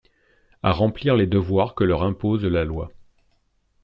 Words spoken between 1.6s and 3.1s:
que leur impose la Loi.